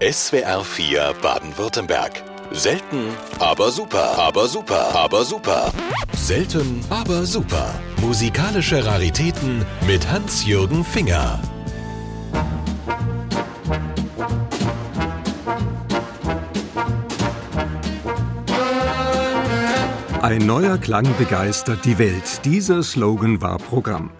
[0.00, 2.22] SWR 4 Baden-Württemberg.
[2.52, 3.08] Selten,
[3.40, 5.72] aber super, aber super, aber super.
[6.14, 7.74] Selten, aber super.
[8.00, 11.40] Musikalische Raritäten mit Hans-Jürgen Finger.
[20.22, 22.44] Ein neuer Klang begeistert die Welt.
[22.44, 24.12] Dieser Slogan war Programm.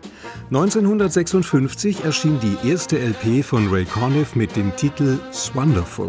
[0.50, 6.08] 1956 erschien die erste LP von Ray Conniff mit dem Titel Swonderful.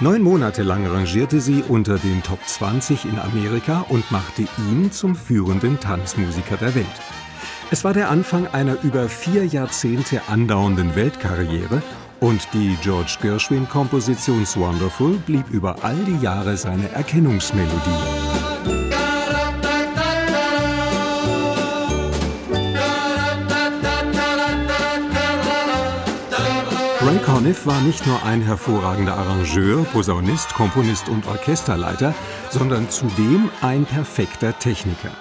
[0.00, 5.14] Neun Monate lang rangierte sie unter den Top 20 in Amerika und machte ihn zum
[5.14, 6.86] führenden Tanzmusiker der Welt.
[7.70, 11.80] Es war der Anfang einer über vier Jahrzehnte andauernden Weltkarriere
[12.18, 18.27] und die George Gershwin-Komposition Wonderful blieb über all die Jahre seine Erkennungsmelodie.
[27.08, 32.14] Ray Conniff war nicht nur ein hervorragender Arrangeur, Posaunist, Komponist und Orchesterleiter,
[32.50, 35.12] sondern zudem ein perfekter Techniker.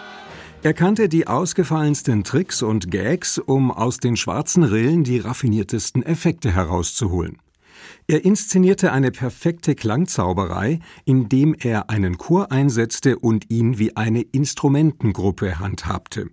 [0.63, 6.53] Er kannte die ausgefallensten Tricks und Gags, um aus den schwarzen Rillen die raffiniertesten Effekte
[6.53, 7.37] herauszuholen.
[8.05, 15.59] Er inszenierte eine perfekte Klangzauberei, indem er einen Chor einsetzte und ihn wie eine Instrumentengruppe
[15.59, 16.31] handhabte.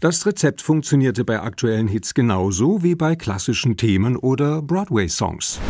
[0.00, 5.60] Das Rezept funktionierte bei aktuellen Hits genauso wie bei klassischen Themen oder Broadway-Songs.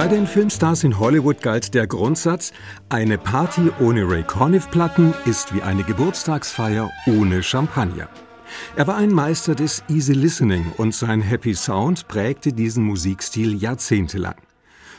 [0.00, 2.54] Bei den Filmstars in Hollywood galt der Grundsatz,
[2.88, 8.08] eine Party ohne Ray Conniff-Platten ist wie eine Geburtstagsfeier ohne Champagner.
[8.76, 14.36] Er war ein Meister des Easy Listening und sein Happy Sound prägte diesen Musikstil jahrzehntelang.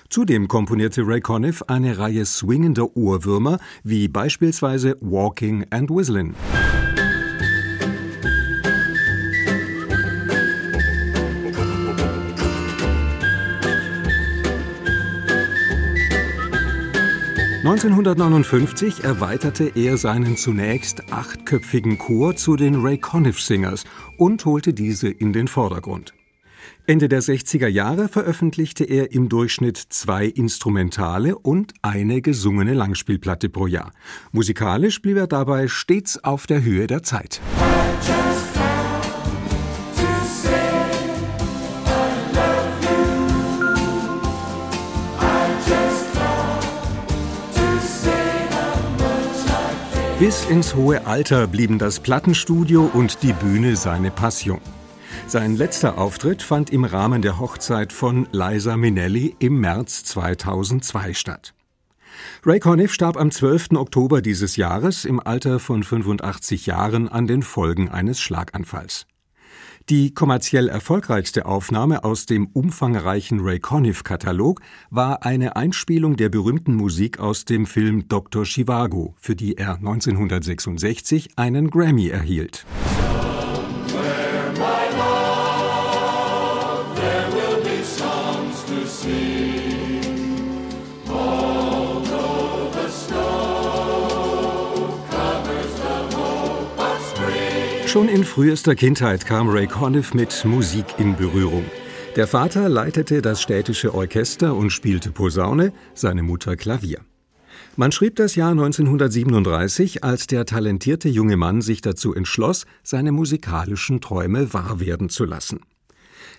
[0.09, 6.35] Zudem komponierte Ray Conniff eine Reihe swingender Ohrwürmer, wie beispielsweise Walking and Whistling.
[17.63, 23.83] 1959 erweiterte er seinen zunächst achtköpfigen Chor zu den Ray Conniff Singers
[24.17, 26.16] und holte diese in den Vordergrund.
[26.88, 33.67] Ende der 60er Jahre veröffentlichte er im Durchschnitt zwei Instrumentale und eine gesungene Langspielplatte pro
[33.67, 33.91] Jahr.
[34.31, 37.41] Musikalisch blieb er dabei stets auf der Höhe der Zeit.
[50.21, 54.61] Bis ins hohe Alter blieben das Plattenstudio und die Bühne seine Passion.
[55.25, 61.55] Sein letzter Auftritt fand im Rahmen der Hochzeit von Liza Minnelli im März 2002 statt.
[62.45, 63.71] Ray Conniff starb am 12.
[63.71, 69.07] Oktober dieses Jahres im Alter von 85 Jahren an den Folgen eines Schlaganfalls.
[69.91, 77.19] Die kommerziell erfolgreichste Aufnahme aus dem umfangreichen Ray Conniff-Katalog war eine Einspielung der berühmten Musik
[77.19, 78.46] aus dem Film Dr.
[78.46, 82.66] Chivago, für die er 1966 einen Grammy erhielt.
[97.91, 101.66] Schon in frühester Kindheit kam Ray Conniff mit Musik in Berührung.
[102.16, 107.01] Der Vater leitete das städtische Orchester und spielte Posaune, seine Mutter Klavier.
[107.75, 114.00] Man schrieb das Jahr 1937, als der talentierte junge Mann sich dazu entschloss, seine musikalischen
[114.00, 115.59] Träume wahr werden zu lassen.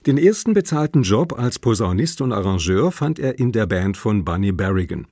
[0.07, 4.53] Den ersten bezahlten Job als Posaunist und Arrangeur fand er in der Band von Bunny
[4.53, 5.07] Berrigan.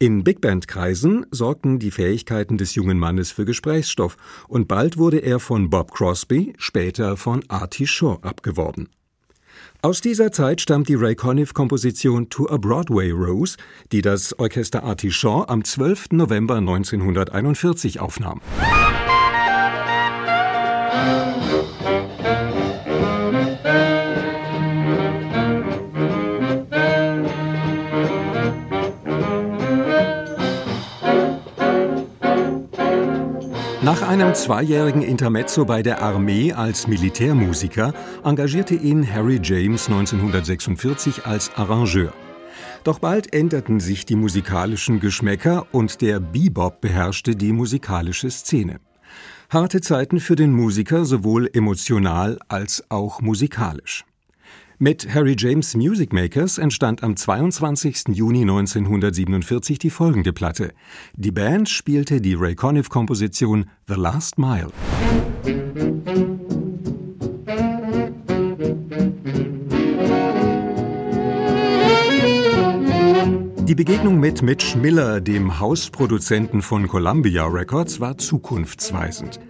[0.00, 4.16] In Big Band Kreisen sorgten die Fähigkeiten des jungen Mannes für Gesprächsstoff
[4.48, 8.88] und bald wurde er von Bob Crosby, später von Artie Shaw abgeworben.
[9.82, 13.56] Aus dieser Zeit stammt die Ray Conniff Komposition To a Broadway Rose,
[13.92, 16.12] die das Orchester Artie Shaw am 12.
[16.12, 18.40] November 1941 aufnahm.
[18.58, 18.93] Nach
[34.20, 42.12] einem zweijährigen Intermezzo bei der Armee als Militärmusiker engagierte ihn Harry James 1946 als Arrangeur.
[42.84, 48.78] Doch bald änderten sich die musikalischen Geschmäcker und der Bebop beherrschte die musikalische Szene.
[49.50, 54.04] Harte Zeiten für den Musiker sowohl emotional als auch musikalisch.
[54.78, 58.08] Mit Harry James Music Makers entstand am 22.
[58.08, 60.72] Juni 1947 die folgende Platte.
[61.14, 64.72] Die Band spielte die Ray Conniff-Komposition The Last Mile.
[73.74, 79.40] Die Begegnung mit Mitch Miller, dem Hausproduzenten von Columbia Records, war zukunftsweisend.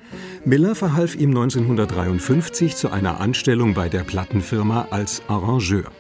[0.47, 5.93] Miller verhalf ihm 1953 zu einer Anstellung bei der Plattenfirma als Arrangeur.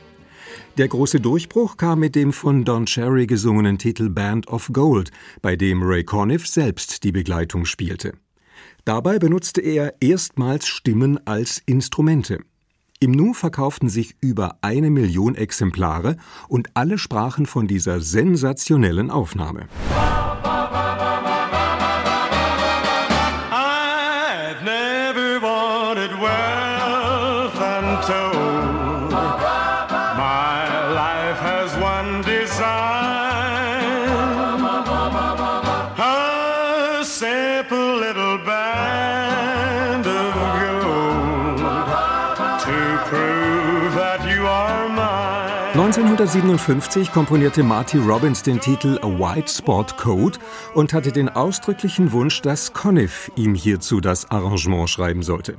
[0.78, 5.10] Der große Durchbruch kam mit dem von Don Cherry gesungenen Titel Band of Gold,
[5.42, 8.14] bei dem Ray Conniff selbst die Begleitung spielte.
[8.86, 12.38] Dabei benutzte er erstmals Stimmen als Instrumente.
[13.00, 16.16] Im Nu verkauften sich über eine Million Exemplare
[16.48, 19.68] und alle sprachen von dieser sensationellen Aufnahme.
[45.96, 50.40] 1957 komponierte Marty Robbins den Titel A White Spot Code
[50.74, 55.56] und hatte den ausdrücklichen Wunsch, dass Conniff ihm hierzu das Arrangement schreiben sollte.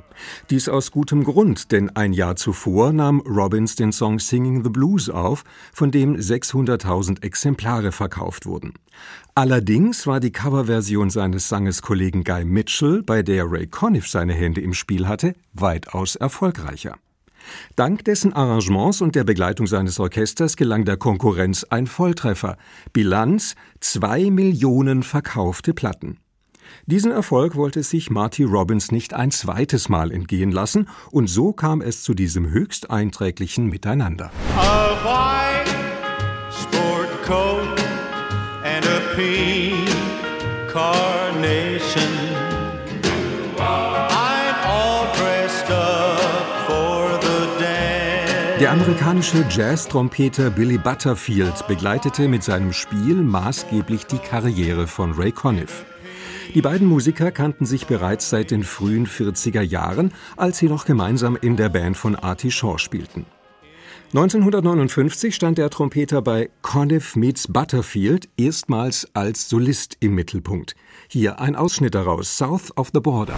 [0.50, 5.10] Dies aus gutem Grund, denn ein Jahr zuvor nahm Robbins den Song Singing the Blues
[5.10, 8.74] auf, von dem 600.000 Exemplare verkauft wurden.
[9.36, 14.74] Allerdings war die Coverversion seines Sangeskollegen Guy Mitchell, bei der Ray Conniff seine Hände im
[14.74, 16.98] Spiel hatte, weitaus erfolgreicher.
[17.76, 22.58] Dank dessen Arrangements und der Begleitung seines Orchesters gelang der Konkurrenz ein Volltreffer.
[22.94, 26.18] Bilanz zwei Millionen verkaufte Platten.
[26.86, 31.82] Diesen Erfolg wollte sich Marty Robbins nicht ein zweites Mal entgehen lassen, und so kam
[31.82, 34.32] es zu diesem höchst einträglichen Miteinander.
[39.16, 39.55] pink carnation.
[48.66, 55.86] Der amerikanische Jazz-Trompeter Billy Butterfield begleitete mit seinem Spiel maßgeblich die Karriere von Ray Conniff.
[56.56, 61.38] Die beiden Musiker kannten sich bereits seit den frühen 40er Jahren, als sie noch gemeinsam
[61.40, 63.28] in der Band von Artie Shaw spielten.
[64.16, 70.76] 1959 stand der Trompeter bei Conniff Meets Butterfield erstmals als Solist im Mittelpunkt.
[71.08, 73.38] Hier ein Ausschnitt daraus, South of the Border.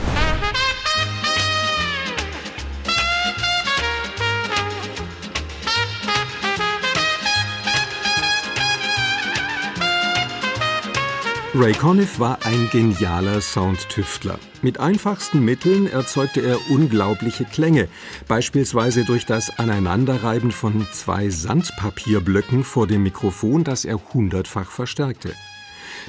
[11.60, 14.38] Ray Conniff war ein genialer Soundtüftler.
[14.62, 17.88] Mit einfachsten Mitteln erzeugte er unglaubliche Klänge,
[18.28, 25.34] beispielsweise durch das Aneinanderreiben von zwei Sandpapierblöcken vor dem Mikrofon, das er hundertfach verstärkte.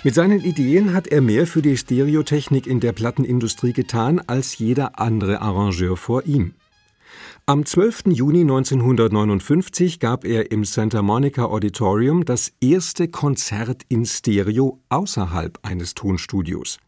[0.04, 5.00] Mit seinen Ideen hat er mehr für die Stereotechnik in der Plattenindustrie getan als jeder
[5.00, 6.52] andere Arrangeur vor ihm.
[7.48, 8.08] Am 12.
[8.08, 15.94] Juni 1959 gab er im Santa Monica Auditorium das erste Konzert in Stereo außerhalb eines
[15.94, 16.78] Tonstudios.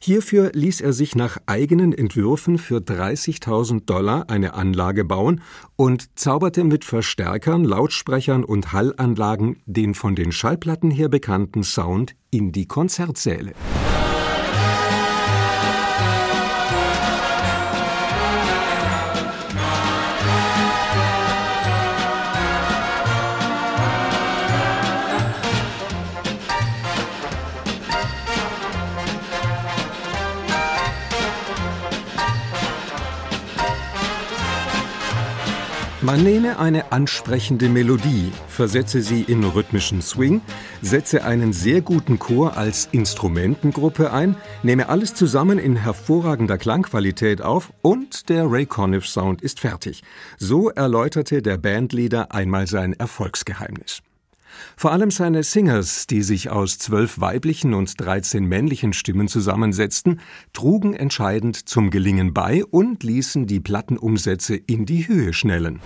[0.00, 5.42] Hierfür ließ er sich nach eigenen Entwürfen für 30.000 Dollar eine Anlage bauen
[5.76, 12.50] und zauberte mit Verstärkern, Lautsprechern und Hallanlagen den von den Schallplatten her bekannten Sound in
[12.50, 13.52] die Konzertsäle.
[36.02, 40.40] Man nehme eine ansprechende Melodie, versetze sie in rhythmischen Swing,
[40.80, 47.70] setze einen sehr guten Chor als Instrumentengruppe ein, nehme alles zusammen in hervorragender Klangqualität auf
[47.82, 50.02] und der Ray Conniff Sound ist fertig.
[50.38, 54.00] So erläuterte der Bandleader einmal sein Erfolgsgeheimnis.
[54.76, 60.20] Vor allem seine Singers, die sich aus zwölf weiblichen und dreizehn männlichen Stimmen zusammensetzten,
[60.52, 65.80] trugen entscheidend zum Gelingen bei und ließen die Plattenumsätze in die Höhe schnellen.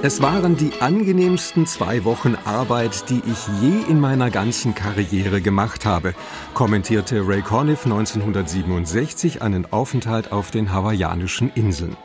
[0.00, 5.84] Es waren die angenehmsten zwei Wochen Arbeit, die ich je in meiner ganzen Karriere gemacht
[5.84, 6.14] habe,
[6.54, 11.96] kommentierte Ray Conniff 1967 einen Aufenthalt auf den hawaiianischen Inseln.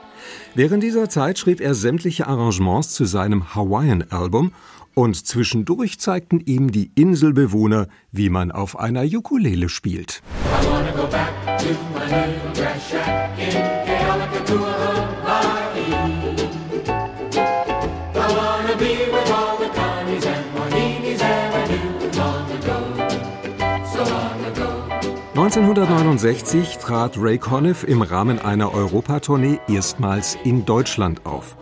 [0.55, 4.53] Während dieser Zeit schrieb er sämtliche Arrangements zu seinem Hawaiian-Album
[4.95, 10.23] und zwischendurch zeigten ihm die Inselbewohner, wie man auf einer Ukulele spielt.
[14.55, 15.22] I
[25.43, 31.57] 1969 trat Ray Conniff im Rahmen einer Europatournee erstmals in Deutschland auf.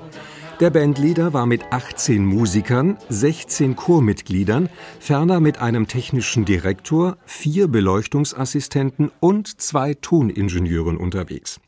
[0.59, 4.69] Der Bandleader war mit 18 Musikern, 16 Chormitgliedern,
[4.99, 11.59] ferner mit einem technischen Direktor, vier Beleuchtungsassistenten und zwei Toningenieuren unterwegs.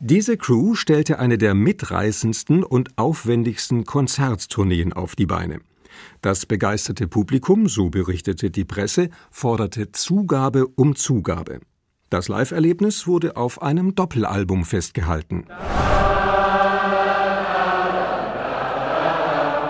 [0.00, 5.60] Diese Crew stellte eine der mitreißendsten und aufwendigsten Konzerttourneen auf die Beine.
[6.20, 11.60] Das begeisterte Publikum, so berichtete die Presse, forderte Zugabe um Zugabe.
[12.10, 15.46] Das Live-Erlebnis wurde auf einem Doppelalbum festgehalten.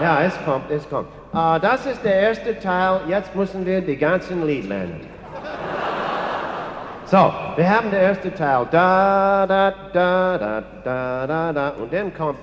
[0.02, 1.08] Ja, es kommt, es kommt.
[1.32, 3.02] Uh, das ist der erste Teil.
[3.08, 5.00] Jetzt müssen wir die ganzen Lied lernen.
[7.06, 8.66] So, wir haben den ersten Teil.
[8.70, 11.68] Da, da, da, da, da, da, da.
[11.80, 12.38] Und dann kommt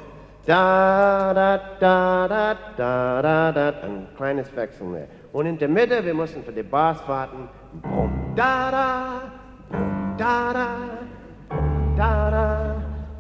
[0.49, 3.69] da, da, da, da, da, da, da.
[3.83, 5.07] Ein kleines Wechseln mehr.
[5.31, 7.47] Und in der Mitte, wir müssen für die Bass warten.
[7.83, 9.21] Boom, da, da,
[9.69, 10.67] boom, da, da,
[11.49, 12.75] boom, da, da,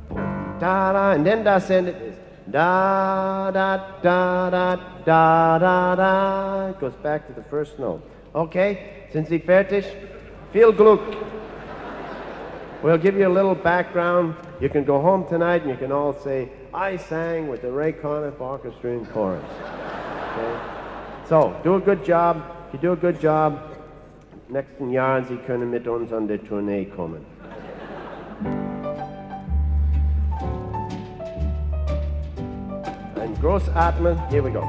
[0.09, 1.13] boom, da, da.
[1.13, 6.69] Und dann das endet ist da, da, da, da, da, da, da.
[6.71, 8.01] It goes back to the first note.
[8.33, 9.85] Okay, sind Sie fertig?
[10.51, 11.01] Viel Glück.
[12.81, 14.33] We'll give you a little background.
[14.59, 17.93] You can go home tonight and you can all say, I sang with the Ray
[17.93, 19.43] Conniff Orchestra in chorus.
[19.43, 20.59] Okay?
[21.27, 22.43] So, do a good job.
[22.67, 23.59] If you do a good job,
[24.49, 27.25] nächsten Jahren Sie können mit uns an der Tournee kommen.
[33.19, 34.17] Ein groß atmen.
[34.29, 34.61] Here we go.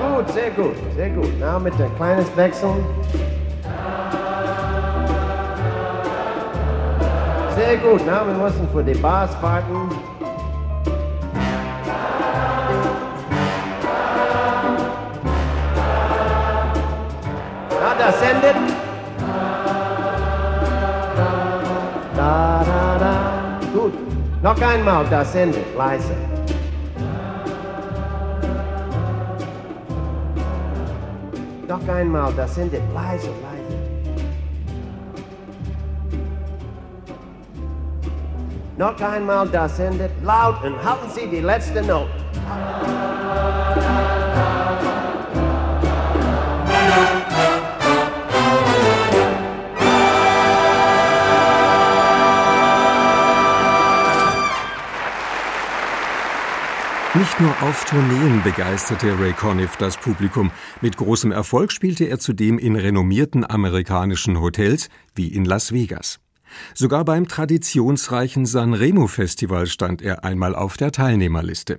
[0.00, 1.38] Gut, sehr gut, sehr gut.
[1.38, 2.84] Now mit ein kleines Wechseln.
[7.54, 8.00] Sehr gut.
[8.04, 9.88] Na, wir müssen für die Bars warten.
[17.80, 18.56] Na, das endet.
[22.16, 23.58] Da, da, da.
[23.72, 23.92] Gut.
[24.42, 25.76] Noch einmal, das endet.
[25.76, 26.14] Leise.
[31.68, 32.82] Noch einmal, das endet.
[32.92, 33.53] Leise, leise.
[38.76, 42.10] Noch einmal das endet laut und halten Sie die letzte Note.
[57.16, 60.50] Nicht nur auf Tourneen begeisterte Ray Conniff das Publikum.
[60.80, 66.23] Mit großem Erfolg spielte er zudem in renommierten amerikanischen Hotels wie in Las Vegas.
[66.74, 71.78] Sogar beim traditionsreichen Sanremo Festival stand er einmal auf der Teilnehmerliste.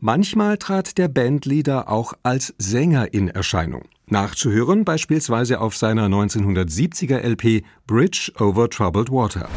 [0.00, 3.82] Manchmal trat der Bandleader auch als Sänger in Erscheinung.
[4.06, 9.48] Nachzuhören beispielsweise auf seiner 1970er LP Bridge over Troubled Water.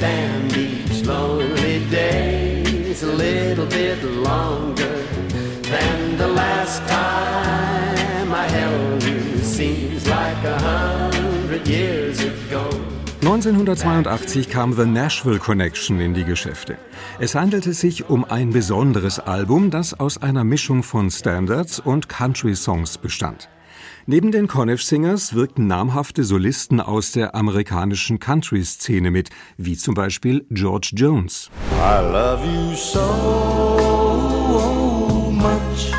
[0.00, 0.48] than
[13.28, 16.78] 1982 kam The Nashville Connection in die Geschäfte.
[17.18, 22.96] Es handelte sich um ein besonderes Album, das aus einer Mischung von Standards und Country-Songs
[22.96, 23.50] bestand.
[24.06, 30.46] Neben den Conniff Singers wirkten namhafte Solisten aus der amerikanischen Country-Szene mit, wie zum Beispiel
[30.48, 31.50] George Jones.
[31.72, 33.02] I love you so
[35.32, 35.92] much,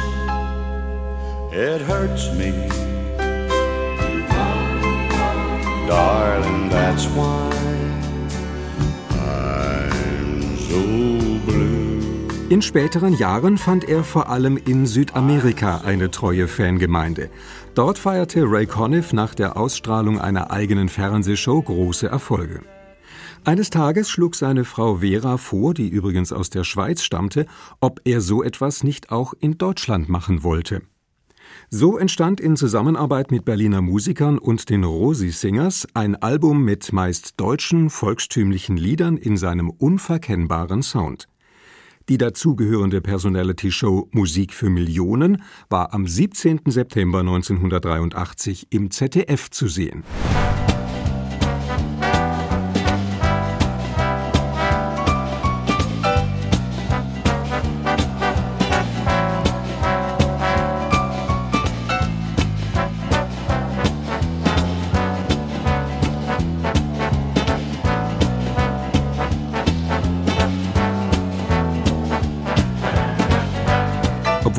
[1.54, 2.68] it hurts me
[5.88, 6.19] darling,
[12.50, 17.30] In späteren Jahren fand er vor allem in Südamerika eine treue Fangemeinde.
[17.76, 22.62] Dort feierte Ray Conniff nach der Ausstrahlung einer eigenen Fernsehshow große Erfolge.
[23.46, 27.46] Eines Tages schlug seine Frau Vera vor, die übrigens aus der Schweiz stammte,
[27.82, 30.82] ob er so etwas nicht auch in Deutschland machen wollte.
[31.70, 37.40] So entstand in Zusammenarbeit mit Berliner Musikern und den Rosi Singers ein Album mit meist
[37.40, 41.28] deutschen, volkstümlichen Liedern in seinem unverkennbaren Sound.
[42.10, 46.62] Die dazugehörende Personality-Show Musik für Millionen war am 17.
[46.66, 50.04] September 1983 im ZDF zu sehen.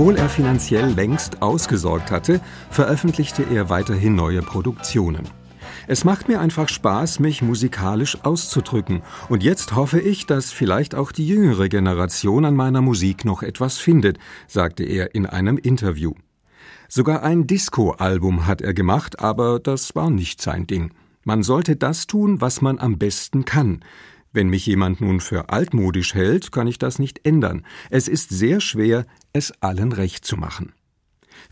[0.01, 2.41] Obwohl er finanziell längst ausgesorgt hatte,
[2.71, 5.29] veröffentlichte er weiterhin neue Produktionen.
[5.89, 11.13] Es macht mir einfach Spaß, mich musikalisch auszudrücken, und jetzt hoffe ich, dass vielleicht auch
[11.13, 16.15] die jüngere Generation an meiner Musik noch etwas findet, sagte er in einem Interview.
[16.89, 20.95] Sogar ein Disco-Album hat er gemacht, aber das war nicht sein Ding.
[21.25, 23.81] Man sollte das tun, was man am besten kann.
[24.33, 27.67] Wenn mich jemand nun für altmodisch hält, kann ich das nicht ändern.
[27.91, 30.73] Es ist sehr schwer, es allen recht zu machen.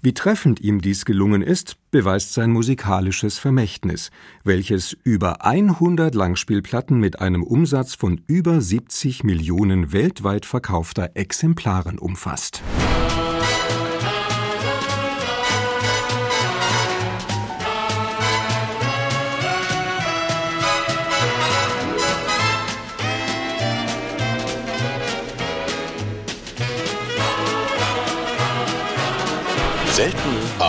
[0.01, 4.11] Wie treffend ihm dies gelungen ist, beweist sein musikalisches Vermächtnis,
[4.45, 12.63] welches über 100 Langspielplatten mit einem Umsatz von über 70 Millionen weltweit verkaufter Exemplaren umfasst.